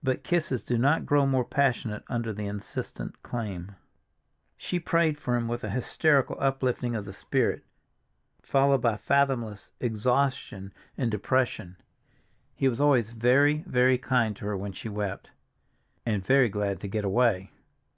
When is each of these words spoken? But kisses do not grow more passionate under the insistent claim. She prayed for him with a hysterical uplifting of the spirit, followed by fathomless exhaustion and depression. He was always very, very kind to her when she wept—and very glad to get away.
But 0.00 0.22
kisses 0.22 0.62
do 0.62 0.78
not 0.78 1.06
grow 1.06 1.26
more 1.26 1.44
passionate 1.44 2.04
under 2.06 2.32
the 2.32 2.46
insistent 2.46 3.20
claim. 3.24 3.74
She 4.56 4.78
prayed 4.78 5.18
for 5.18 5.34
him 5.34 5.48
with 5.48 5.64
a 5.64 5.70
hysterical 5.70 6.36
uplifting 6.38 6.94
of 6.94 7.04
the 7.04 7.12
spirit, 7.12 7.64
followed 8.44 8.80
by 8.80 8.96
fathomless 8.96 9.72
exhaustion 9.80 10.72
and 10.96 11.10
depression. 11.10 11.76
He 12.54 12.68
was 12.68 12.80
always 12.80 13.10
very, 13.10 13.64
very 13.66 13.98
kind 13.98 14.36
to 14.36 14.44
her 14.44 14.56
when 14.56 14.70
she 14.70 14.88
wept—and 14.88 16.24
very 16.24 16.48
glad 16.48 16.78
to 16.82 16.86
get 16.86 17.04
away. 17.04 17.50